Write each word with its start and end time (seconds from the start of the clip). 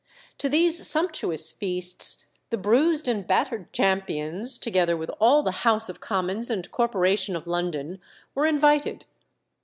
To 0.39 0.49
these 0.49 0.87
sumptuous 0.87 1.51
feasts 1.51 2.25
the 2.49 2.57
bruised 2.57 3.07
and 3.07 3.27
battered 3.27 3.71
champions, 3.71 4.57
together 4.57 4.97
with 4.97 5.11
all 5.19 5.43
the 5.43 5.51
House 5.61 5.89
of 5.89 5.99
Commons 6.01 6.49
and 6.49 6.71
Corporation 6.71 7.35
of 7.35 7.45
London, 7.45 8.01
were 8.33 8.47
invited. 8.47 9.05